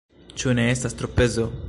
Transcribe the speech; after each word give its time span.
Ĉu 0.43 0.55
ne 0.61 0.65
estas 0.73 0.97
tropezo? 1.03 1.51